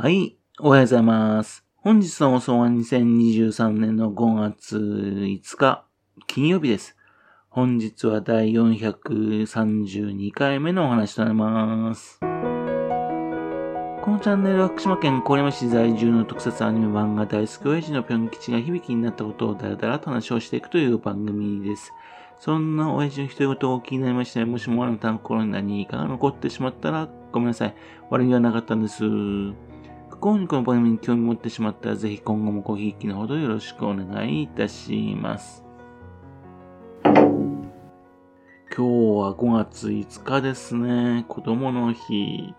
[0.00, 1.64] はい、おはようございます。
[1.74, 5.84] 本日の放送は2023年の5月5日、
[6.28, 6.96] 金曜日です。
[7.48, 12.20] 本日は第432回目のお話となります。
[12.20, 12.26] こ
[14.12, 21.92] のチャンネルは福島県郡山市在住の特撮アニメ漫画大好き親父のぴょん吉が響きになったことをだらだらと話をしていくという番組です。
[22.38, 27.74] そんな親父の独り言を気になりまして、もしもあなたの心に何かが残ってしまったらごめんなさい。
[28.10, 29.02] 悪気はなかったんです。
[30.18, 35.64] 不幸にこの番組に興味持ってしまったら、ぜひ今後もごひいきのほどよろしくお願いいたします。
[37.04, 41.24] 今日は5月5日ですね。
[41.28, 42.52] 子供の日。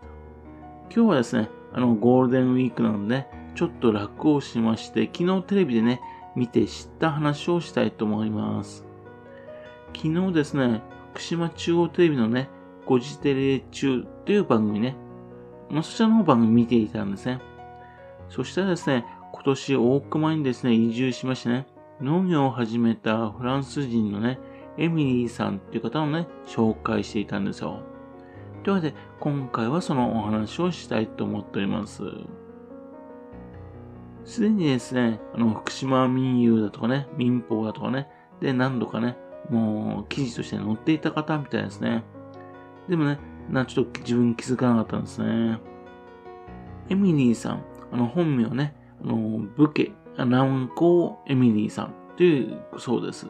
[0.90, 6.00] 今日はですね、あの、ゴールデンウィークなので、ちょっと楽をしまして、昨日テレビでね、
[6.38, 8.86] 見て知った話をしたいと思います。
[9.94, 10.82] 昨日ですね、
[11.12, 12.48] 福島中央テレビのね、
[12.88, 14.96] 5時テレ中という番組ね、
[15.70, 17.49] ま、そちらの番組見ていたんですね。
[18.30, 21.68] そしたらですね、今年大熊にですね、移住しましてね、
[22.02, 24.40] 農業を始めたフランス人のね、
[24.78, 27.82] エミリーさんっていう方をね、紹介していたんですよ。
[28.64, 32.04] というわけで、今回はそのお話をしたいと思っております。
[34.26, 38.08] すでにですね、あの、福島民友だとかね、民放だとかね、
[38.40, 39.18] で、何度かね、
[39.50, 42.04] もう記事として載っていた方みたいですね。
[42.88, 45.60] でもね、な、ちょっと自分気づかなかったんですね。
[46.90, 53.28] エミリーさん、あの、本名ね、あの、武家、南高エミリーさんというそうです。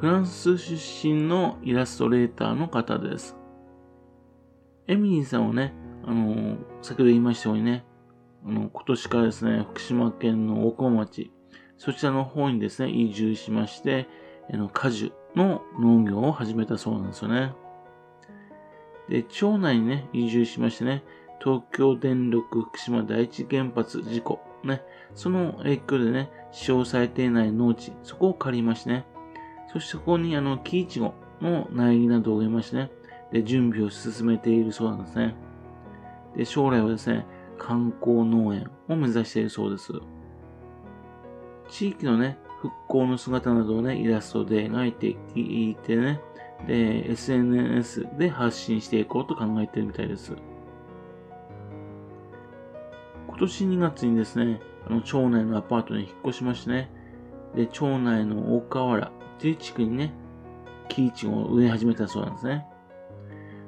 [0.00, 0.74] フランス出
[1.08, 3.36] 身のイラストレーターの方です。
[4.86, 5.72] エミリーさんはね、
[6.04, 7.84] あの、先ほど言いましたようにね、
[8.46, 11.32] あの、今年からですね、福島県の大熊町、
[11.78, 14.06] そちらの方にですね、移住しまして、
[14.52, 17.54] あの、果樹の農業を始めたそうなんですよね。
[19.08, 21.02] で、町内にね、移住しましてね、
[21.44, 24.80] 東京電力福島第一原発事故、ね、
[25.14, 29.04] その影響でね、使用されていない農地、そこを借りましてね、
[29.70, 32.90] そしてそこにあの、木イチゴの苗木などを植えましてね、
[33.30, 35.34] で、準備を進めているそうなんですね。
[36.34, 37.26] で、将来はですね、
[37.58, 39.92] 観光農園を目指しているそうです。
[41.68, 45.08] 地域のね、復興の姿などをね、イラストで描いて
[45.38, 46.22] いてね、
[46.66, 50.34] で、SNS で発信していこうと考えているみたいです。
[53.34, 56.88] 今年2月にですね、あの町内のアパートに引っ越しましてね、
[57.56, 60.14] で、町内の大河原っていう地区にね、
[60.88, 62.64] 木市を植え始めたそうなんですね。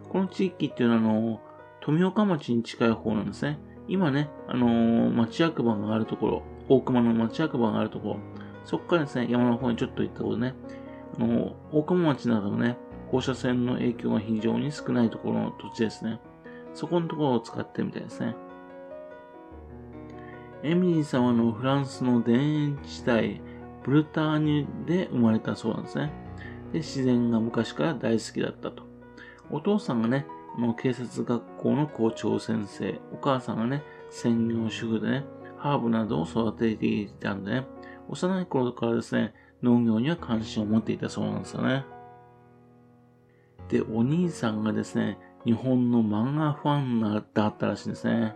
[0.08, 1.40] この地域っていうのは、あの、
[1.80, 3.58] 富岡町に近い方なんですね。
[3.88, 8.16] 今ね、あのー、町役場があるところ、大熊の町役場があるところ、
[8.64, 10.54] そこからですね、山の方にちょっと行ったところね、
[11.18, 12.76] あのー、大熊町などのね、
[13.10, 16.20] 放射線の影響が非常に少ないところの土地ですね。
[16.72, 18.36] そこのところを使ってみたいですね。
[20.66, 23.40] エミリーさんはのフランスの田園地帯、
[23.84, 26.10] ブルターニュで生まれたそうなんですね。
[26.72, 28.82] で、自然が昔から大好きだったと。
[29.48, 30.26] お父さんがね、
[30.58, 35.24] の警察学校の校長先生、お母さんがね、専業主婦でね、
[35.56, 37.66] ハーブなどを育てていたんでね、
[38.08, 41.84] 幼い頃からですね、農業には関心を持っていたそうなんですよね。
[43.68, 47.00] で、お兄さんがですね、日本の漫画ファン
[47.32, 48.34] だったらしいんですね。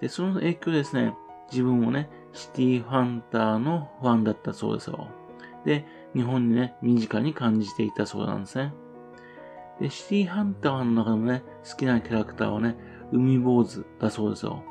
[0.00, 1.14] で、その影響でですね、
[1.50, 5.08] 自分もね、シティハンターのファンだったそうですよ。
[5.64, 8.72] で、日本にね、身近に感じていたそうなんですね。
[9.80, 12.76] で、シティハンターの中でもね、好きなキャラクターはね、
[13.12, 14.62] 海坊主だそうですよ。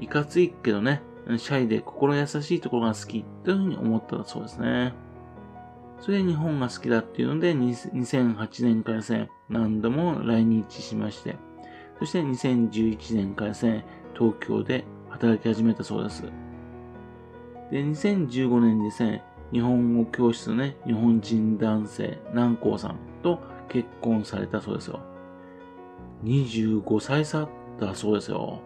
[0.00, 1.02] いかついけどね、
[1.38, 4.92] シャイで心優しいところが好きというふうに思ったそうですね。
[6.00, 11.36] それで日本が好きだっていうので、2008年からですね、何度も来日しまして、
[11.98, 13.86] そして2011年からですね、
[14.18, 16.22] 東京で働き始めたそうです。
[17.70, 23.38] で、2015年にですね、日本語教室のね、日本人男性、南光さんと
[23.68, 25.00] 結婚されたそうですよ。
[26.24, 27.48] 25歳差
[27.80, 28.60] だそうですよ。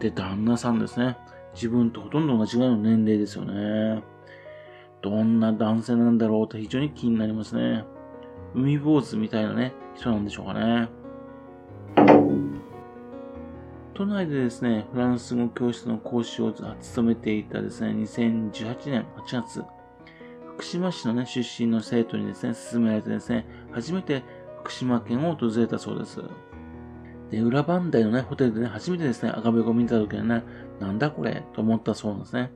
[0.00, 1.16] で、旦那さんですね。
[1.54, 4.02] 自分とほとんど同じぐらいの年齢ですよね。
[5.02, 7.84] どんな男性なんだろうと非常に気になりますね。
[8.54, 10.88] 海坊主みたいなね、人なんでしょうかね。
[14.00, 19.62] 都内でですね、フランス語教室の講師を務めていたですね、2018年8月、
[20.56, 24.22] 福島市のね、出身の生徒にですね、勧められてですね、初めて
[24.62, 26.22] 福島県を訪れたそうです。
[27.30, 30.44] で、裏磐梯のね、ホテルでね、初めてですね、赤べこを見た時はね、
[30.80, 32.50] なんだこれと思ったそうなんですね。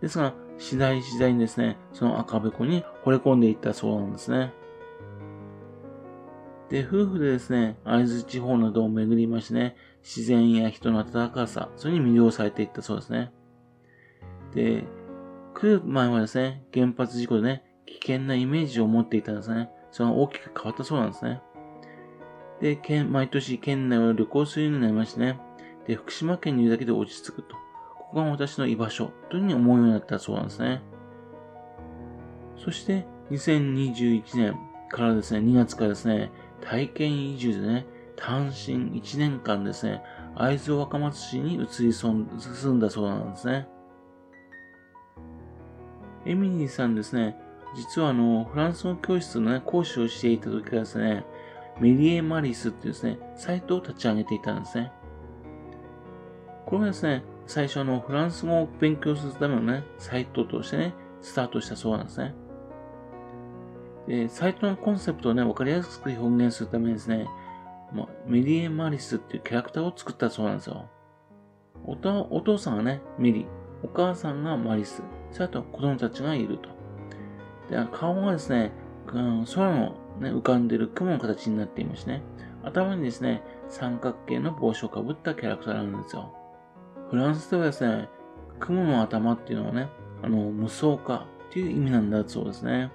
[0.00, 4.54] ですが、次第次第にですね、その赤べこに惚れ込んでいったそうなんですね。
[6.70, 13.32] で、夫婦でですね、会津地方などを巡りましてね、自然や人の温かさ、それに魅了されていったそうですね。
[14.54, 14.84] で、
[15.54, 19.70] 来る前はですね、原発事故でね、危険なイメージを持っていたんですね。
[19.90, 21.40] それが大きく変わったそうなんですね。
[22.60, 25.38] で、毎年県内を旅行するようになりましてね。
[25.86, 27.56] で、福島県にいるだけで落ち着くと。
[27.96, 30.82] ここが私の居場所というふうに思うようになったそうなんですね。
[32.56, 34.58] そして、2021年
[34.90, 36.30] からですね、2月からですね、
[36.60, 37.86] 体験移住でね、
[38.18, 40.02] 単身1年間ですね、
[40.36, 43.68] 会津若松市に移り住んだそうなんですね。
[46.26, 47.36] エミリーさんですね、
[47.74, 51.24] 実はあの、フランス語教室のね、講師をしていた時からですね、
[51.80, 54.90] メリエマリスっていうですね、サイトを立ち上げていたんですね。
[56.66, 62.34] これはですね、最初のフランス語を勉強するためのね、サイトとしてね、スタートしたそうなんですね。
[64.06, 67.26] で、サイトのコンセプトをね、わかりやすく表現するためにですね、
[67.92, 70.88] まあ、メリエ・マリスっていうキャラクターを作ったそうなんですよ。
[71.84, 71.92] お
[72.30, 73.46] お父さんがね、メリ、
[73.82, 76.68] お母さんがマリス、それと子供たちがいると。
[77.70, 78.72] で、顔がですね、
[79.12, 82.22] うん、空の、ね、浮かんでる雲の形になっていましてね、
[82.62, 86.34] 頭にですね、三角形の帽子をかぶったキャラクターなんですよ。
[87.10, 88.08] フランスではですね、
[88.58, 89.88] 雲の頭っていうのはね、
[90.22, 92.90] あの、無双化っていう意味なんだそうですね。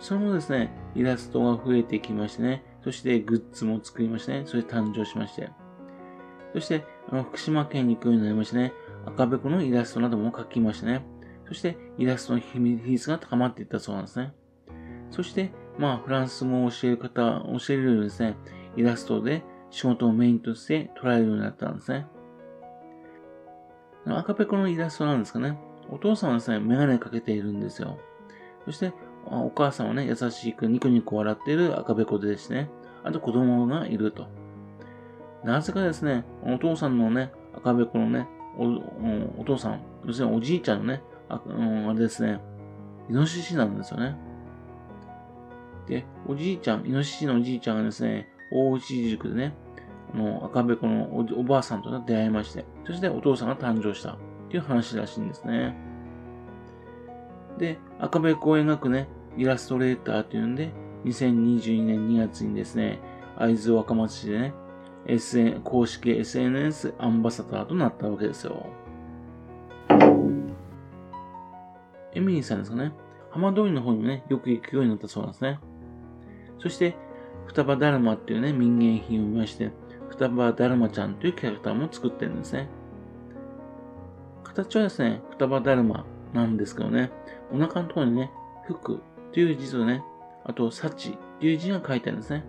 [0.00, 5.48] その後ですね、イラストが増えてきましてね、そしてグッズも作りましてね、それ誕生しまして。
[6.52, 8.74] そして、あの、福島県に行くようになりましてね、
[9.06, 11.04] 赤べこのイラストなども描きましてね、
[11.48, 14.34] そしてイラストの比率が高まっていったそうなんですね。
[15.10, 18.36] そして、まあ、フランス語を教える方、教えるようにですね、
[18.76, 22.06] イラストで仕事をメインとして捉えるようになったんですね。
[24.06, 25.58] 赤ペコのイラストなんですかね。
[25.90, 27.98] お父さんはですね、メガネかけているんですよ。
[28.66, 28.92] そして、
[29.26, 32.70] お母さんはね、優しくニコニコ笑っている赤べこでですね、
[33.02, 34.26] あと子供がいると。
[35.44, 42.40] なぜかですね、お父さんのね、赤べこのね、おお父さん、要するにおじいちゃんのね、あ,、うん、あれですね、
[43.10, 44.16] イノシシなんですよね。
[45.86, 49.54] で、おじいちゃん、イノシシのおじいちゃんがですね、大内塾でね、
[50.14, 54.16] あの赤べこのおばあさんとね出会いまして、そしてお父さんが誕生したっ
[54.48, 55.76] ていう話らしいんですね。
[57.58, 60.70] で、赤べこを描くね、イラストレーターっていうんで、
[61.04, 62.98] 2022年2月にですね、
[63.36, 64.54] 会津若松市でね、
[65.06, 68.66] SN、公式 SNS アンバサダーとなったわけですよ。
[72.14, 72.92] エミリーさんですかね、
[73.30, 75.58] 浜通りの方にもね、よく行くようになったそうなんですね。
[76.58, 76.96] そして、
[77.46, 79.72] 双葉だるまっていうね、民芸品を見まして、
[80.08, 82.68] 双葉だるまちゃんというキャラクターも作ってるんですね。
[84.44, 87.10] 形はですね、双葉だるまなんですけどね、
[87.54, 88.32] お腹のところにね、
[88.66, 89.00] 服
[89.32, 90.02] という字とね、
[90.44, 92.44] あと、幸という字が書いてあるんですね。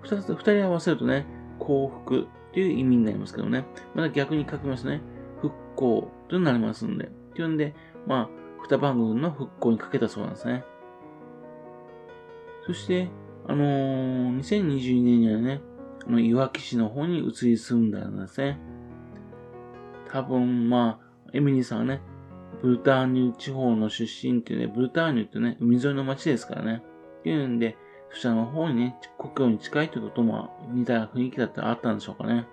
[0.00, 1.26] 二つ、二人合わせるとね、
[1.58, 3.64] 幸福という意味になりますけどね。
[3.94, 5.02] また逆に書きますね。
[5.40, 7.10] 復興となりますんで。
[7.34, 7.74] というんで、
[8.06, 8.28] まあ、
[8.68, 10.64] 二番組の復興にかけたそうなんですね。
[12.66, 13.10] そして、
[13.46, 15.60] あのー、2022年にはね、
[16.06, 18.58] あの、いわき市の方に移り住んだんですね。
[20.10, 22.00] 多分、まあ、エミリーさんはね、
[22.62, 26.82] ブルターニュ地方の出身っていうね、ブルターニュってね、海沿いの町ですからね。
[27.20, 27.76] っていうんで、
[28.12, 32.46] そちらの方にね、故郷に近いということも似た雰囲気だったらあったんでしょうかね。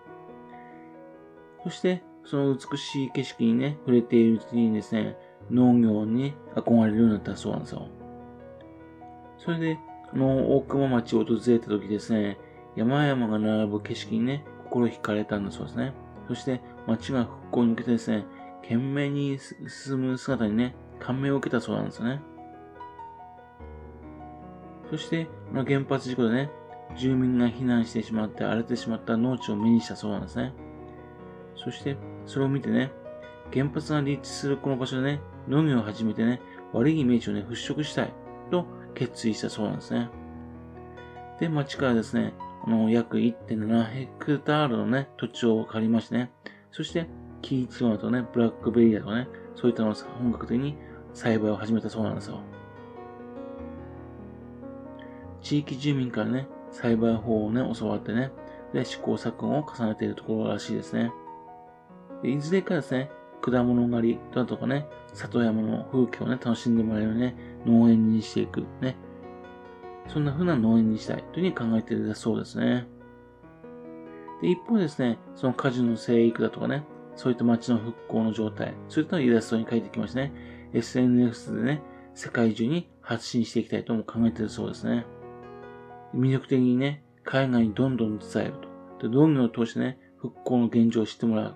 [1.64, 5.16] そして、その美しい景色にね、触れているうちにですね、
[5.52, 7.88] 農業に憧れるようになったそうなんですよ。
[9.38, 9.80] それで、
[10.12, 12.38] あの、大熊町を訪れた時ですね、
[12.76, 15.94] 山々が並ぶ景色にね、心惹かれたんだそうですね。
[16.28, 18.26] そして、町が復興に向けてですね、
[18.62, 19.38] 懸命に
[19.68, 22.22] 進む姿にね、感銘を受けたそうなんですよね。
[24.90, 26.52] そして、あ原発事故でね、
[26.98, 30.54] 住民が避難してしまって荒れてしまった農地を目にしたそうなんですね。
[31.56, 32.92] そして、それを見てね、
[33.54, 36.42] 原発が立地するこの場所でね、農業を始めてね、
[36.74, 38.14] 悪いイメージをね、払拭したい
[38.52, 40.10] と決意したそうなんですね。
[41.40, 42.34] で、町からですね、
[42.66, 46.32] あの、約1.7ヘクタールのね、土地を借りましてね、
[46.72, 47.08] そして、
[47.42, 50.78] キイチゴとね、ブラックベリーだとかね、そういったのを本格的に
[51.14, 52.40] 栽培を始めたそうなんですよ。
[55.42, 58.32] 地域住民からね、栽培法をね、教わってね、
[58.74, 61.12] で、試行錯誤を重ねているところらしいですね。
[62.22, 63.10] でいずれかですね、
[63.42, 68.96] 果物狩りだとかね、里山の風景をね、楽しんでもらえるね、農園にしていく、ね。
[70.08, 72.88] そんな風な農園にしたいというふうに考えているそうですね。
[74.42, 76.84] で、一方ですね、その果樹の生育だとかね、
[77.20, 80.32] そういった街の復興の状態、そういったのをイラストに書いてきましてね、
[80.72, 81.82] SNS でね、
[82.14, 85.06] 世界中に発信していきたいとも考えているそうですね。
[86.16, 88.54] 魅力的にね、海外にどんどん伝える
[89.00, 89.10] と。
[89.10, 91.56] で、道業を通してね、復興の現状を知ってもらう。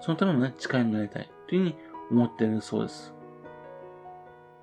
[0.00, 1.30] そのためのね、力になりたい。
[1.48, 1.76] というふうに
[2.10, 3.14] 思っているそうです。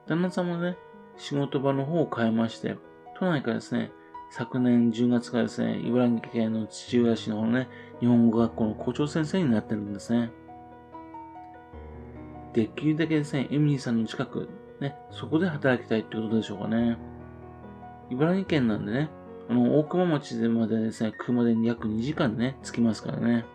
[0.05, 0.77] 旦那さんもね、
[1.17, 2.77] 仕事場の方を変えまして、
[3.17, 3.91] 都内からですね、
[4.29, 7.67] 昨年10月からですね、茨城県の土浦市の方のね、
[7.99, 10.31] 日本語学校の校長先生になってるんですね。
[12.53, 14.49] できるだけですね、エミリーさんの近く、
[14.79, 16.97] ね、そこで働きたいってことでしょうかね。
[18.09, 19.09] 茨城県なんでね、
[19.49, 23.45] あの、大熊町でまでですね、車で約2時間ね、着きますからね。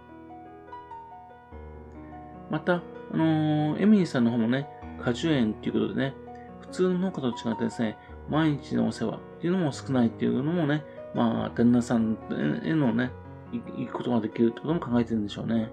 [2.51, 2.83] また、
[3.13, 4.69] あのー、エミリーさんの方もね、
[5.01, 6.15] 果樹園っていうことでね、
[6.61, 7.97] 普通の農家と違ってですね、
[8.29, 12.19] 毎日のお世話っていうのも少ないっていうのもね、まあ、旦那さん
[12.65, 13.11] へのね、
[13.53, 15.71] 行くことができるってことも考えてるんでしょうね。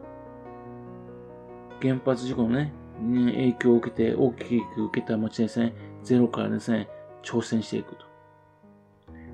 [1.81, 6.89] 原発事故のね、影響を受けて、大きく受けた町ですね、ゼロからですね、
[7.23, 8.05] 挑戦していくと。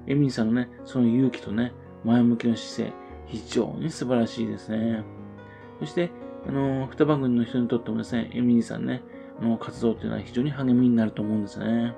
[0.08, 1.72] エミリーさんのね、その勇気とね、
[2.04, 2.98] 前向きな姿勢、
[3.28, 5.04] 非常に素晴らしいですね。
[5.80, 6.12] そして、
[6.48, 9.02] あの、二番組の人にとってもですね、エミリーさんね、
[9.42, 11.96] の、活動っていうのは非常に励みになると思うんですね。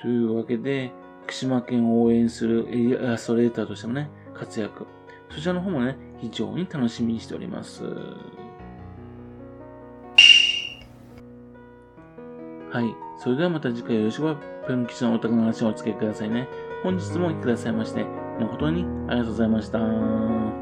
[0.00, 0.92] というわけで、
[1.22, 4.86] 福島県を応援するエイラストレーターとしてもね、活躍。
[5.30, 7.84] そちらの方もね、非常に楽しみにしております。
[12.70, 12.94] はい。
[13.18, 14.36] それではまた次回よろしくば、
[14.66, 16.48] ぴょん吉のお宅の話をお付けくださいね。
[16.82, 18.04] 本日もお聴きくださいまして、
[18.40, 20.61] 誠にありがとうございました。